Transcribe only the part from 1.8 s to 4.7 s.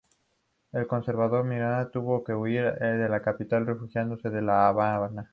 tuvo que huir de la capital, refugiándose en la